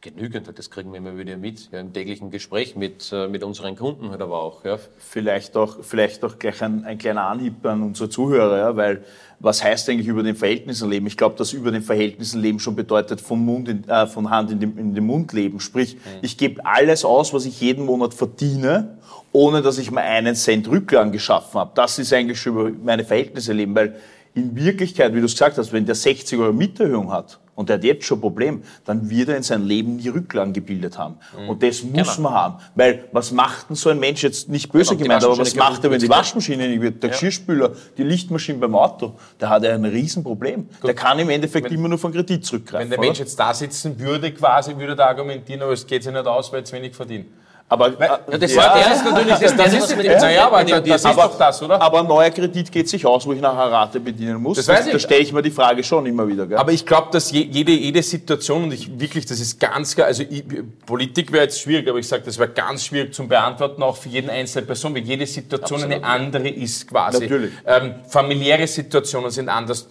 [0.00, 3.76] genügend, das kriegen wir immer wieder mit, ja, im täglichen Gespräch mit, äh, mit unseren
[3.76, 4.64] Kunden halt aber auch.
[4.64, 4.78] Ja.
[4.98, 9.04] Vielleicht auch, vielleicht auch gleich ein, ein kleiner Anhieb an unsere Zuhörer, ja, weil
[9.38, 11.06] was heißt eigentlich über den Verhältnissen leben?
[11.06, 14.50] Ich glaube, dass über den Verhältnissen leben schon bedeutet von, Mund in, äh, von Hand
[14.50, 15.60] in den, in den Mund leben.
[15.60, 15.98] Sprich, mhm.
[16.22, 18.98] ich gebe alles aus, was ich jeden Monat verdiene,
[19.32, 21.70] ohne dass ich mir einen Cent Rücklagen geschaffen habe.
[21.74, 23.96] Das ist eigentlich schon über meine Verhältnisse leben, weil
[24.34, 27.74] in Wirklichkeit, wie du es gesagt hast, wenn der 60 Euro Mieterhöhung hat und er
[27.74, 31.16] hat jetzt schon ein Problem, dann wird er in seinem Leben nie Rücklagen gebildet haben.
[31.36, 31.48] Mhm.
[31.48, 32.30] Und das muss genau.
[32.30, 32.54] man haben.
[32.76, 35.82] Weil was macht denn so ein Mensch jetzt nicht böse genau, gemeint, aber was macht
[35.82, 37.14] er, wenn die Waschmaschine nicht wird, der ja.
[37.14, 40.68] Geschirrspüler, die Lichtmaschine beim Auto, da hat er ein Riesenproblem.
[40.68, 40.84] Gut.
[40.84, 42.88] Der kann im Endeffekt wenn, immer nur von Kredit zurückgreifen.
[42.88, 46.12] Wenn der Mensch jetzt da sitzen würde, quasi, würde er argumentieren, aber es geht sich
[46.12, 47.26] nicht aus, weil es wenig verdient.
[47.70, 50.82] Aber ja, das, ja, das ist natürlich das, das, ist mit ja, ja, aber das,
[50.82, 51.82] das ist aber, doch das, oder?
[51.82, 54.56] Aber ein neuer Kredit geht sich aus, wo ich nachher Rate bedienen muss.
[54.56, 54.92] Das weiß ich.
[54.92, 56.46] Da stelle ich mir die Frage schon immer wieder.
[56.46, 56.56] Gell?
[56.56, 60.22] Aber ich glaube, dass jede, jede Situation, und ich wirklich, das ist ganz klar, also
[60.22, 60.44] ich,
[60.86, 64.08] Politik wäre jetzt schwierig, aber ich sage, das wäre ganz schwierig zum Beantworten, auch für
[64.08, 66.02] jeden einzelne Person, weil jede Situation Absolut.
[66.02, 67.20] eine andere ist quasi.
[67.20, 67.52] Natürlich.
[67.66, 69.88] Ähm, familiäre Situationen sind anders,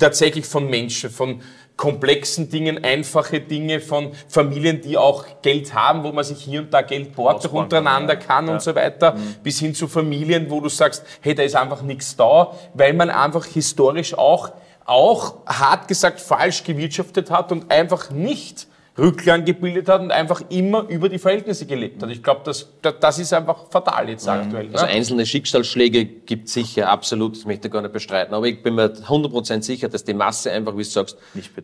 [0.00, 1.40] tatsächlich von Menschen, von
[1.80, 6.74] komplexen Dingen, einfache Dinge von Familien, die auch Geld haben, wo man sich hier und
[6.74, 8.52] da Geld borgt, auch untereinander kann ja.
[8.52, 9.36] und so weiter, mhm.
[9.42, 13.08] bis hin zu Familien, wo du sagst, hey, da ist einfach nichts da, weil man
[13.08, 14.50] einfach historisch auch,
[14.84, 18.66] auch hart gesagt falsch gewirtschaftet hat und einfach nicht
[19.00, 22.10] Rückgang gebildet hat und einfach immer über die Verhältnisse gelebt hat.
[22.10, 24.32] Ich glaube, das, das ist einfach fatal jetzt mhm.
[24.32, 24.68] aktuell.
[24.72, 24.92] Also ne?
[24.92, 28.34] einzelne Schicksalsschläge gibt es sicher, absolut, das möchte ich gar nicht bestreiten.
[28.34, 31.16] Aber ich bin mir 100% sicher, dass die Masse einfach, wie du sagst,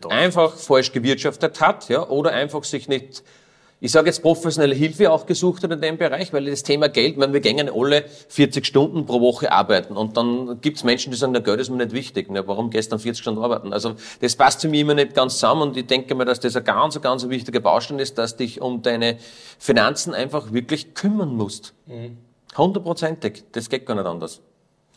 [0.09, 3.23] einfach falsch gewirtschaftet hat ja, oder einfach sich nicht
[3.79, 7.17] ich sage jetzt professionelle Hilfe auch gesucht hat in dem Bereich, weil das Thema Geld,
[7.17, 11.17] meine, wir gehen alle 40 Stunden pro Woche arbeiten und dann gibt es Menschen, die
[11.17, 13.73] sagen, na Geld ist mir nicht wichtig, na, warum gestern 40 Stunden arbeiten?
[13.73, 16.55] Also das passt zu mir immer nicht ganz zusammen und ich denke mir, dass das
[16.55, 19.17] ein ganz, ganz wichtiger Baustein ist, dass dich um deine
[19.59, 21.73] Finanzen einfach wirklich kümmern musst.
[21.85, 22.17] Mhm.
[22.57, 24.41] Hundertprozentig, das geht gar nicht anders.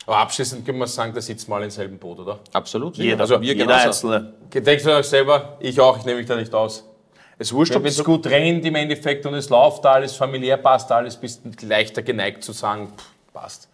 [0.07, 2.39] Aber abschließend können wir sagen, da sitzen wir alle im selben Boot, oder?
[2.53, 2.97] Absolut.
[2.97, 4.33] Jeder, also, wir jeder Einzelne.
[4.51, 6.83] Denkst du euch selber, ich auch, ich nehme mich da nicht aus.
[7.41, 11.17] Es wurscht, wenn es gut rennt im Endeffekt und es läuft alles, familiär passt alles,
[11.17, 13.67] bist du leichter geneigt zu sagen, pff, passt.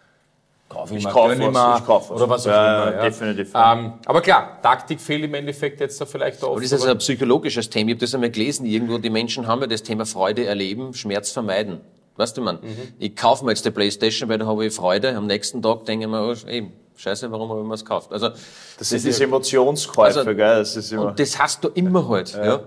[0.69, 2.95] Kauf ich, ich kaufe was, immer, ich kaufe Oder was auch ja, immer.
[2.95, 3.01] Ja.
[3.01, 3.49] Definitiv.
[3.53, 6.51] Ähm, aber klar, Taktik fehlt im Endeffekt jetzt da vielleicht auch.
[6.51, 7.89] Aber das ist ein psychologisches Thema.
[7.89, 8.99] Ich habe das einmal gelesen irgendwo.
[8.99, 11.81] Die Menschen haben ja das Thema Freude erleben, Schmerz vermeiden.
[12.15, 12.59] Weißt du, man?
[12.61, 12.93] Mhm.
[12.99, 15.13] Ich kaufe mir jetzt die Playstation, weil da habe ich Freude.
[15.13, 18.13] Am nächsten Tag denke ich mir, oh, eben, scheiße, warum habe ich mir das gekauft?
[18.13, 18.39] Also, das,
[18.79, 20.37] das sind diese Emotionskäufe, also, gell?
[20.37, 21.07] Das ist immer.
[21.07, 22.45] Und das hast du immer halt, ja.
[22.45, 22.59] ja.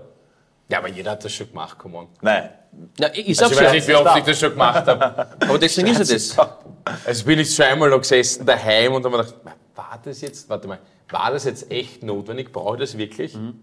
[0.70, 2.08] Ja, aber jeder hat das schon gemacht, come on.
[2.20, 2.50] Nein.
[2.98, 5.26] Na, ich also ich weiß nicht, wie oft ich das schon gemacht habe.
[5.40, 6.48] Aber deswegen ist es das.
[7.04, 9.40] Also bin ich schon einmal noch gesessen daheim und habe mir gedacht,
[9.74, 10.78] war das jetzt, warte mal,
[11.08, 12.52] war das jetzt echt notwendig?
[12.52, 13.34] Brauche ich das wirklich?
[13.34, 13.58] Mhm.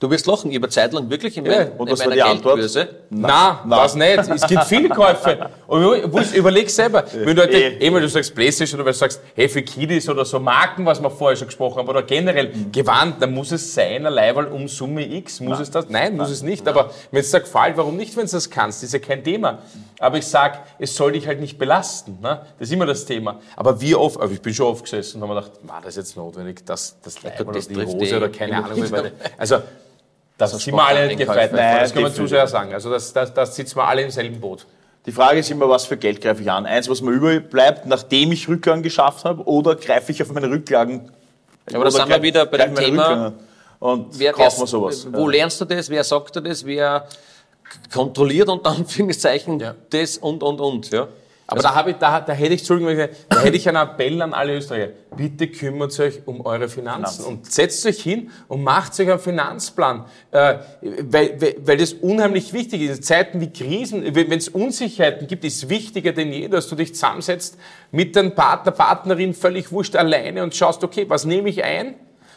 [0.00, 1.58] Du wirst lachen, über Zeit lang wirklich in, Ja.
[1.58, 2.24] mein, Und in meiner?
[2.24, 2.88] Geldbörse.
[3.10, 4.18] Na, das nicht.
[4.18, 5.48] Es gibt viele Käufe.
[5.68, 7.04] Und überleg selber.
[7.12, 7.86] Wenn du heute, Eh.
[7.86, 11.00] eh, du sagst Playstation oder weil du sagst, hey, für Kiddies oder so Marken, was
[11.00, 14.66] wir vorher schon gesprochen haben, oder generell Gewand, dann muss es sein, allein weil um
[14.66, 15.88] Summe X, muss es das?
[15.88, 16.66] Nein, muss es nicht.
[16.66, 18.82] Aber wenn es dir gefällt, warum nicht, wenn du das kannst?
[18.82, 19.58] Das ist ja kein Thema.
[20.00, 22.18] Aber ich sag, es soll dich halt nicht belasten.
[22.20, 22.40] Ne?
[22.58, 23.38] Das ist immer das Thema.
[23.54, 25.94] Aber wie oft, also ich bin schon oft gesessen und habe mir gedacht, war das
[25.94, 28.82] jetzt notwendig, das, das gut, oder die Hose eh oder keine Ahnung.
[29.38, 29.58] also,
[30.50, 31.52] das sind wir alle nicht gefeit.
[31.52, 31.80] Einkäufe.
[31.80, 32.72] Das kann man Nein, zu sehr sagen.
[32.74, 34.66] Also das, das, das sitzen wir alle im selben Boot.
[35.06, 36.64] Die Frage ist immer, was für Geld greife ich an?
[36.64, 41.10] Eins, was mir überbleibt, nachdem ich Rücklagen geschafft habe, oder greife ich auf meine Rücklagen?
[41.72, 43.32] Aber da sind wir wieder bei dem Thema,
[43.80, 45.06] Und Wer, kaufen wir sowas.
[45.10, 45.38] Wo ja.
[45.38, 45.90] lernst du das?
[45.90, 46.64] Wer sagt dir das?
[46.64, 47.06] Wer
[47.92, 49.74] kontrolliert unter Anführungszeichen Ja.
[49.90, 50.90] das und und und?
[50.92, 51.08] Ja.
[51.46, 54.32] Aber da, habe ich, da, da hätte ich, Entschuldigung, da hätte ich einen Appell an
[54.32, 54.92] alle Österreicher.
[55.16, 57.24] Bitte kümmert euch um eure Finanzen Finanzen.
[57.26, 60.04] und setzt euch hin und macht euch einen Finanzplan.
[60.30, 60.58] Äh,
[61.02, 62.98] weil, weil, weil das unheimlich wichtig ist.
[62.98, 66.94] In Zeiten wie Krisen, wenn es Unsicherheiten gibt, ist wichtiger denn je, dass du dich
[66.94, 67.58] zusammensetzt
[67.90, 71.94] mit deinem Partner, Partnerin, völlig wurscht, alleine und schaust, okay, was nehme ich ein?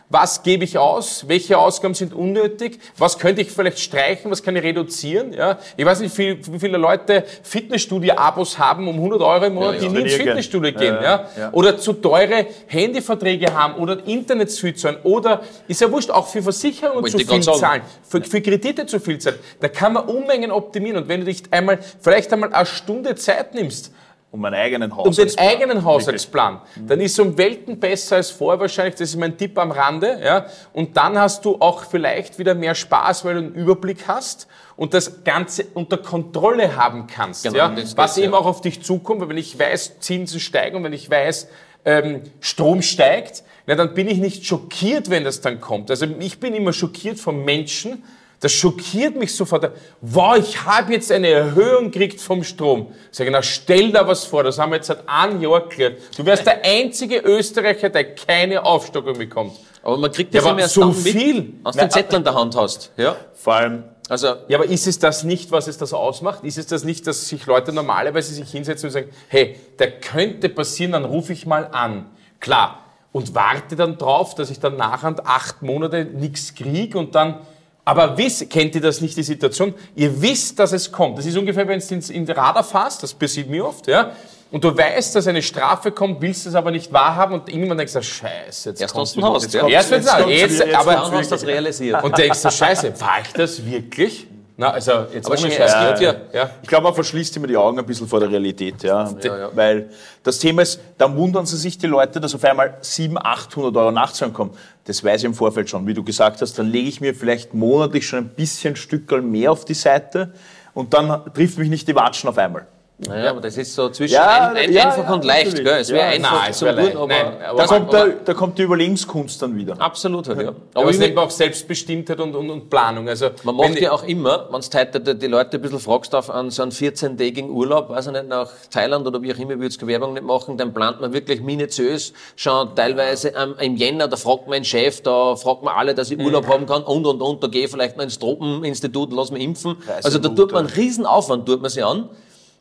[0.09, 1.27] Was gebe ich aus?
[1.27, 2.79] Welche Ausgaben sind unnötig?
[2.95, 4.29] Was könnte ich vielleicht streichen?
[4.29, 5.33] Was kann ich reduzieren?
[5.33, 9.79] Ja, ich weiß nicht, wie, viele Leute Fitnessstudio-Abos haben um 100 Euro im Monat, Ja,
[9.81, 10.13] die nie ins.
[10.13, 10.95] Fitnessstudio gehen.
[11.01, 11.49] Ja, Ja.
[11.53, 14.97] Oder zu teure Handyverträge haben oder Internet zu viel zahlen.
[15.01, 17.81] Oder, ist ja wurscht, auch für Versicherungen zu viel zahlen.
[18.07, 19.39] Für, für Kredite zu viel zahlen.
[19.59, 21.01] Da kann man Unmengen optimieren.
[21.01, 23.91] Und wenn du dich einmal, vielleicht einmal eine Stunde Zeit nimmst,
[24.35, 25.47] Um meinen eigenen um den Haushaltsplan.
[25.47, 28.95] eigenen Haushaltsplan, dann ist es um Welten besser als vorher wahrscheinlich.
[28.95, 30.19] Das ist mein Tipp am Rande.
[30.21, 30.47] Ja?
[30.73, 34.93] Und dann hast du auch vielleicht wieder mehr Spaß, weil du einen Überblick hast und
[34.93, 37.43] das Ganze unter Kontrolle haben kannst.
[37.43, 37.75] Genau, ja?
[37.95, 38.39] Was eben ja.
[38.39, 41.47] auch auf dich zukommt, weil wenn ich weiß, Zinsen steigen und wenn ich weiß,
[41.85, 45.89] ähm, Strom steigt, na, dann bin ich nicht schockiert, wenn das dann kommt.
[45.89, 48.03] Also ich bin immer schockiert von Menschen,
[48.45, 49.71] das schockiert mich sofort.
[50.01, 52.93] Wow, ich habe jetzt eine Erhöhung gekriegt vom Strom.
[53.09, 55.99] Sag ich, na stell da was vor, das haben wir jetzt seit einem Jahr geklärt.
[56.15, 59.53] Du wärst der einzige Österreicher, der keine Aufstockung bekommt.
[59.81, 61.53] Aber man kriegt das Ja, immer aber erst so mit, viel.
[61.63, 62.91] als du den Zettel in der Hand hast.
[62.97, 63.15] Ja.
[63.33, 66.43] Vor allem, Also, Ja, aber ist es das nicht, was es das ausmacht?
[66.43, 70.49] Ist es das nicht, dass sich Leute normalerweise sich hinsetzen und sagen, hey, der könnte
[70.49, 72.05] passieren, dann rufe ich mal an.
[72.39, 72.81] Klar.
[73.11, 77.39] Und warte dann drauf, dass ich dann nachher acht Monate nichts kriege und dann,
[77.85, 79.73] aber wisst, kennt ihr das nicht, die Situation?
[79.95, 81.19] Ihr wisst, dass es kommt.
[81.19, 84.11] Das ist ungefähr, wenn du ins, in Radar fährst, das passiert mir oft, ja.
[84.51, 87.93] Und du weißt, dass eine Strafe kommt, willst es aber nicht wahrhaben und irgendwann denkst
[87.93, 89.67] du, scheiße, jetzt Erst kommt's aus dem Haus, jetzt ja.
[89.67, 92.03] Erst Jetzt kommt's jetzt, wieder, jetzt aber, hast du das realisiert.
[92.03, 94.27] und denkst du, scheiße, war ich das wirklich?
[94.57, 95.75] Na, also jetzt Aber ohne Scheiß.
[95.89, 96.49] gibt ja- ja.
[96.61, 98.83] ich glaube, man verschließt immer die Augen ein bisschen vor der Realität.
[98.83, 99.09] Ja?
[99.21, 99.49] Ja, ja.
[99.53, 99.89] Weil
[100.23, 103.91] das Thema ist, dann wundern sie sich die Leute, dass auf einmal 700, 800 Euro
[103.91, 104.51] Nachzahlen kommen.
[104.85, 105.85] Das weiß ich im Vorfeld schon.
[105.87, 109.51] Wie du gesagt hast, dann lege ich mir vielleicht monatlich schon ein bisschen Stückel mehr
[109.51, 110.31] auf die Seite
[110.73, 112.65] und dann trifft mich nicht die Watschen auf einmal.
[112.97, 115.47] Naja, aber das ist so zwischen Ja, ein, ein, ja, einfach ja, und leicht.
[115.47, 115.65] natürlich.
[115.65, 115.81] Gell?
[115.81, 116.95] Es wäre Ja, einfach nein, es Tun, leicht.
[116.95, 119.81] aber, Nein, aber Da kommt, aber, der, da kommt die Überlebenskunst dann wieder.
[119.81, 120.29] absolut.
[120.29, 120.53] halt, Ja.
[120.73, 123.09] Aber es man auch Selbstbestimmtheit und, und, und Planung.
[123.09, 126.29] Also, man macht ja auch immer, wenn du heute die, Leute ein bisschen fragst auf
[126.29, 129.91] an so einen 14-tägigen Urlaub, weiß ich nicht, nach Thailand oder wie auch immer, keine
[129.91, 134.47] Werbung nicht machen, dann plant man wirklich minutiös schon teilweise ähm, im Jänner, da fragt
[134.47, 137.43] man einen Chef, da fragt man alle, dass ich Urlaub haben kann und, und, und,
[137.43, 139.75] da gehe ich vielleicht noch ins Tropeninstitut und lass mich impfen.
[140.01, 142.09] Also da tut man einen riesen Aufwand, tut man sich an.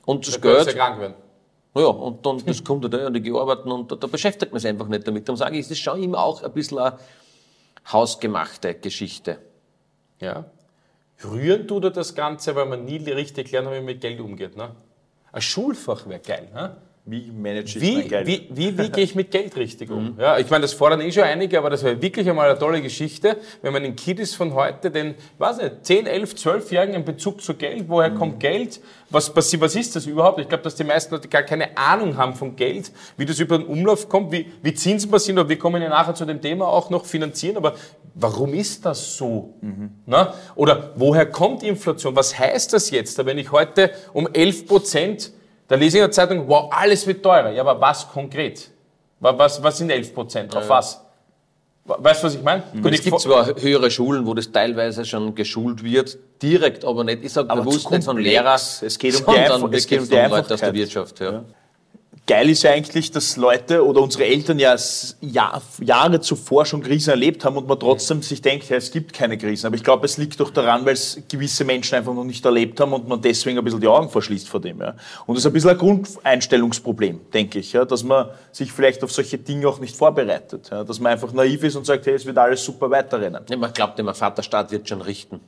[0.06, 1.14] Und das Geld, ja krank werden.
[1.74, 4.60] ja, und dann, das kommt da, und ich gehe arbeiten und da, da beschäftigt man
[4.60, 5.28] sich einfach nicht damit.
[5.28, 6.98] Darum sage ich, es ist schon immer auch ein bisschen eine
[7.92, 9.38] hausgemachte Geschichte.
[10.20, 10.44] Ja.
[11.22, 14.56] Rühren tut er das Ganze, weil man nie richtig lernt, wie man mit Geld umgeht.
[14.56, 14.70] Ne?
[15.32, 16.48] Ein Schulfach wäre geil.
[16.52, 16.76] Ne?
[17.06, 18.26] Wie manage ich Wie, mein Geld?
[18.26, 20.16] wie, wie, wie gehe ich mit Geld richtig um?
[20.18, 22.80] Ja, ich meine, das fordern eh schon einige, aber das wäre wirklich einmal eine tolle
[22.80, 27.42] Geschichte, wenn man den Kiddies von heute, den, weiß nicht, 10, 11, 12-Jährigen in Bezug
[27.42, 30.40] zu Geld, woher kommt Geld, was, passiert, was ist das überhaupt?
[30.40, 33.58] Ich glaube, dass die meisten Leute gar keine Ahnung haben von Geld, wie das über
[33.58, 36.66] den Umlauf kommt, wie, wie Zinsen passieren, aber wir kommen ja nachher zu dem Thema
[36.66, 37.74] auch noch finanzieren, aber
[38.14, 39.52] warum ist das so?
[40.06, 40.32] Na?
[40.54, 42.16] Oder woher kommt Inflation?
[42.16, 45.32] Was heißt das jetzt, wenn ich heute um 11 Prozent
[45.68, 47.50] da lese ich in der Zeitung, wow, alles wird teurer.
[47.50, 48.70] Ja, aber was konkret?
[49.20, 50.54] Wa- Was, was sind 11 Prozent?
[50.56, 51.00] Auf was?
[51.86, 52.62] Wa- Weißt du, was ich meine?
[52.72, 57.24] Und es gibt zwar höhere Schulen, wo das teilweise schon geschult wird, direkt, aber nicht,
[57.24, 58.30] ich sage bewusst nicht von komplex.
[58.30, 60.74] Lehrer, Es geht um die Einfach- es geht um die Leuten aus der.
[60.74, 61.20] Wirtschaft.
[61.20, 61.44] Ja.
[62.26, 64.76] Geil ist ja eigentlich, dass Leute oder unsere Eltern ja
[65.20, 69.12] Jahr, Jahre zuvor schon Krisen erlebt haben und man trotzdem sich denkt, ja, es gibt
[69.12, 69.66] keine Krisen.
[69.66, 72.80] Aber ich glaube, es liegt doch daran, weil es gewisse Menschen einfach noch nicht erlebt
[72.80, 74.80] haben und man deswegen ein bisschen die Augen verschließt vor dem.
[74.80, 74.94] Ja.
[75.26, 79.12] Und das ist ein bisschen ein Grundeinstellungsproblem, denke ich, ja, dass man sich vielleicht auf
[79.12, 80.70] solche Dinge auch nicht vorbereitet.
[80.70, 83.42] Ja, dass man einfach naiv ist und sagt, hey, es wird alles super weiterrennen.
[83.48, 85.40] Ja, man glaubt immer, Vaterstaat wird schon richten.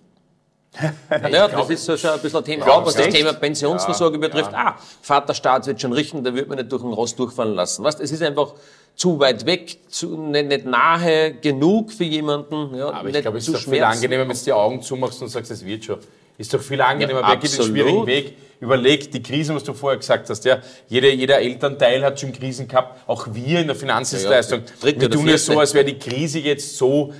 [1.30, 2.68] Ja, das ist so schon ein bisschen ein Thema.
[2.68, 4.52] Auch was das Thema Pensionsversorgung ja, betrifft.
[4.52, 4.76] Ja.
[4.76, 7.84] Ah, Vaterstaat wird schon richten, da wird man nicht durch den Rost durchfallen lassen.
[7.84, 8.00] Was?
[8.00, 8.54] Es ist einfach
[8.94, 12.74] zu weit weg, zu, nicht, nicht nahe genug für jemanden.
[12.74, 15.28] Ja, Aber ich glaube, es ist doch viel angenehmer, wenn du die Augen zumachst und
[15.28, 15.98] sagst, es wird schon.
[16.38, 18.36] Ist doch viel angenehmer, ja, wer geht den schwierigen Weg.
[18.60, 20.44] Überleg die Krisen, was du vorher gesagt hast.
[20.44, 24.62] Ja, jeder, jeder Elternteil hat schon Krisen gehabt, auch wir in der Finanzdienstleistung.
[24.82, 25.00] Ja, ja.
[25.00, 27.12] Wir tun ja so, als wäre die Krise jetzt so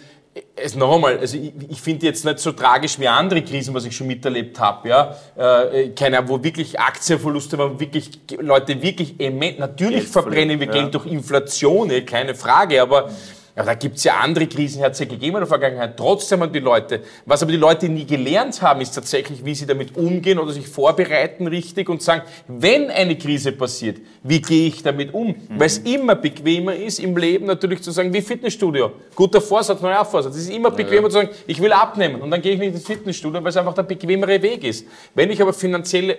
[0.55, 3.85] es noch einmal, also ich, ich finde jetzt nicht so tragisch wie andere Krisen, was
[3.85, 5.17] ich schon miterlebt habe, ja.
[5.37, 9.15] Äh, keine, wo wirklich Aktienverluste waren, wirklich Leute wirklich
[9.59, 10.73] natürlich verbrennen wir ja.
[10.73, 13.11] Geld durch Inflation, keine Frage, aber
[13.57, 15.97] ja, da gibt's ja andere Krisen, hat es ja gegeben in der Vergangenheit.
[15.97, 19.65] Trotzdem haben die Leute, was aber die Leute nie gelernt haben, ist tatsächlich, wie sie
[19.65, 24.83] damit umgehen oder sich vorbereiten richtig und sagen, wenn eine Krise passiert, wie gehe ich
[24.83, 25.29] damit um?
[25.29, 25.37] Mhm.
[25.49, 28.93] Weil es immer bequemer ist, im Leben natürlich zu sagen, wie Fitnessstudio.
[29.15, 30.35] Guter Vorsatz, neuer Vorsatz.
[30.35, 31.09] Es ist immer bequemer ja.
[31.09, 33.73] zu sagen, ich will abnehmen und dann gehe ich nicht ins Fitnessstudio, weil es einfach
[33.73, 34.87] der bequemere Weg ist.
[35.15, 36.19] Wenn ich aber finanziell,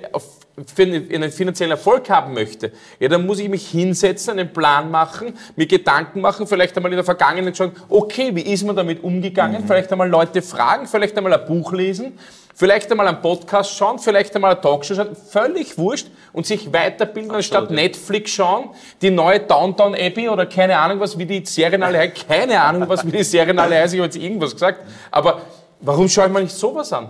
[0.75, 5.67] einen finanziellen Erfolg haben möchte, ja, dann muss ich mich hinsetzen, einen Plan machen, mir
[5.67, 9.61] Gedanken machen, vielleicht einmal in der Vergangenheit Vergangenen schauen, okay, wie ist man damit umgegangen?
[9.61, 9.67] Mhm.
[9.67, 12.17] Vielleicht einmal Leute fragen, vielleicht einmal ein Buch lesen,
[12.55, 17.31] vielleicht einmal einen Podcast schauen, vielleicht einmal eine Talkshow schauen, völlig wurscht und sich weiterbilden,
[17.31, 17.63] Absolut.
[17.63, 18.69] anstatt Netflix schauen,
[19.01, 22.87] die neue Downtown Abbey oder keine Ahnung was, wie die Serien alle heißen, keine Ahnung
[22.87, 25.41] was, wie die Serien alle heißen, ich habe jetzt irgendwas gesagt, aber
[25.81, 27.09] warum schaue ich mal nicht sowas an?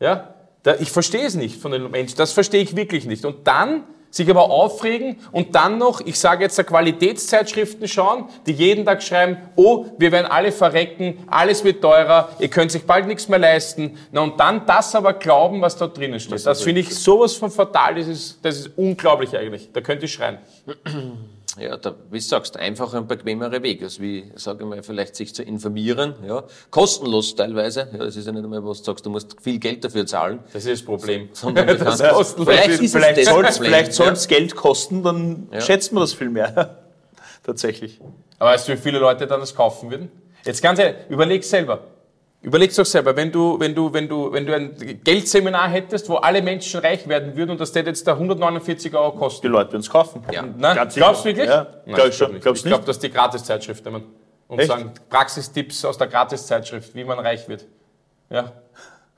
[0.00, 0.30] Ja?
[0.80, 3.26] ich verstehe es nicht von den Menschen, das verstehe ich wirklich nicht.
[3.26, 8.84] Und dann sich aber aufregen und dann noch, ich sage jetzt, Qualitätszeitschriften schauen, die jeden
[8.84, 13.28] Tag schreiben, oh, wir werden alle verrecken, alles wird teurer, ihr könnt sich bald nichts
[13.28, 13.98] mehr leisten.
[14.12, 16.34] Na, und dann das aber glauben, was da drinnen steht.
[16.34, 19.70] Das, das finde ich sowas von fatal, das ist, das ist unglaublich eigentlich.
[19.72, 20.38] Da könnte ich schreien.
[21.58, 23.82] Ja, da, wie du sagst, einfacher und bequemerer Weg.
[23.82, 26.42] Also wie, sage ich mal, vielleicht sich zu informieren, ja.
[26.70, 27.88] Kostenlos teilweise.
[27.92, 30.40] Ja, das ist ja nicht einmal, was du sagst, du musst viel Geld dafür zahlen.
[30.52, 31.28] Das ist das Problem.
[31.32, 32.36] Sondern das heißt.
[32.36, 34.36] Vielleicht, ist vielleicht es soll es vielleicht soll's ja.
[34.36, 35.60] Geld kosten, dann ja.
[35.60, 36.80] schätzt man das viel mehr.
[37.44, 38.00] Tatsächlich.
[38.38, 40.10] Aber weißt du, wie viele Leute dann das kaufen würden?
[40.44, 41.93] Jetzt ganz ehrlich, überleg selber.
[42.44, 46.16] Überleg's doch selber, wenn du, wenn du, wenn du, wenn du ein Geldseminar hättest, wo
[46.16, 49.46] alle Menschen reich werden würden und das hätte jetzt da 149 Euro kosten.
[49.46, 50.22] Die Leute würden es kaufen.
[50.30, 50.44] Ja.
[50.58, 51.48] Na, glaubst du wirklich?
[51.48, 51.66] Ja.
[51.86, 52.40] Nein, Glaub ich schon.
[52.40, 54.04] Glaubst ich glaube, dass die Gratiszeitschrift nehmen
[54.46, 54.68] und Echt?
[54.68, 57.64] sagen, Praxistipps aus der Gratiszeitschrift, wie man reich wird.
[58.30, 58.52] Ja.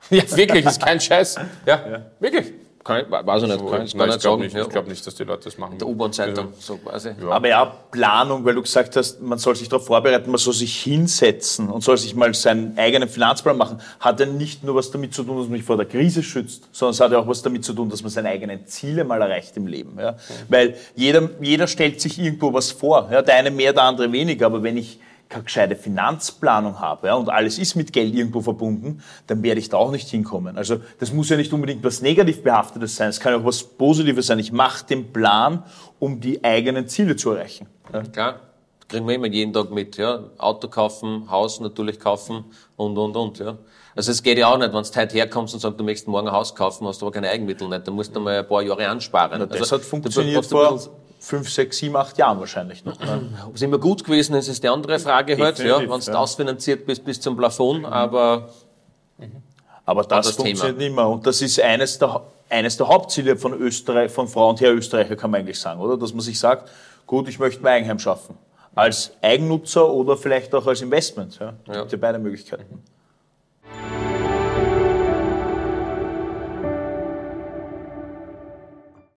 [0.09, 1.35] Ja, wirklich, ist kein Scheiß.
[1.65, 2.01] Ja, ja.
[2.19, 2.53] wirklich.
[2.87, 4.41] Kann ich, weiß ich nicht, kann ich nicht sagen.
[4.41, 5.77] Nicht, ich glaube nicht, dass die Leute das machen.
[5.77, 7.09] Der U-Bahn-Zeitung, so quasi.
[7.21, 7.31] Ja.
[7.31, 10.81] Aber ja, Planung, weil du gesagt hast, man soll sich darauf vorbereiten, man soll sich
[10.81, 15.13] hinsetzen und soll sich mal seinen eigenen Finanzplan machen, hat ja nicht nur was damit
[15.13, 17.41] zu tun, dass man sich vor der Krise schützt, sondern es hat ja auch was
[17.41, 19.99] damit zu tun, dass man seine eigenen Ziele mal erreicht im Leben.
[19.99, 20.13] Ja?
[20.13, 20.15] Mhm.
[20.47, 23.09] Weil jeder, jeder stellt sich irgendwo was vor.
[23.11, 23.21] Ja?
[23.21, 24.45] Der eine mehr, der andere weniger.
[24.45, 29.03] Aber wenn ich keine gescheite Finanzplanung habe ja, und alles ist mit Geld irgendwo verbunden,
[29.27, 30.57] dann werde ich da auch nicht hinkommen.
[30.57, 34.27] Also das muss ja nicht unbedingt was negativ behaftetes sein, es kann auch was Positives
[34.27, 34.39] sein.
[34.39, 35.63] Ich mache den Plan,
[35.99, 37.67] um die eigenen Ziele zu erreichen.
[37.93, 38.03] Ja.
[38.03, 38.39] Klar,
[38.87, 39.97] kriegen wir immer jeden Tag mit.
[39.97, 40.23] Ja?
[40.37, 43.39] Auto kaufen, Haus natürlich kaufen und, und, und.
[43.39, 43.57] Ja.
[43.95, 46.27] Also es geht ja auch nicht, wenn du heute herkommst und sagst, du möchtest morgen
[46.27, 48.61] ein Haus kaufen, hast du aber keine Eigenmittel nicht, dann musst du mal ein paar
[48.61, 49.39] Jahre ansparen.
[49.39, 50.79] Na, das also, hat funktioniert vor
[51.19, 52.99] fünf, sechs, sieben, acht Jahren wahrscheinlich noch.
[52.99, 53.29] Ne?
[53.47, 56.15] Ob es immer gut gewesen ist, ist die andere Frage halt, ja, wenn du ja.
[56.15, 58.49] ausfinanziert bist bis zum Plafond, aber...
[59.85, 60.87] Aber das, das funktioniert Thema.
[60.89, 61.07] nicht mehr.
[61.07, 65.15] Und das ist eines der, eines der Hauptziele von Österreich, von Frau und Herr Österreicher,
[65.15, 65.95] kann man eigentlich sagen, oder?
[65.97, 66.69] Dass man sich sagt,
[67.05, 68.37] gut, ich möchte mein Eigenheim schaffen.
[68.75, 71.39] Als Eigennutzer oder vielleicht auch als Investment.
[71.39, 71.53] Ja.
[71.65, 71.79] Es ja.
[71.81, 72.83] gibt ja beide Möglichkeiten.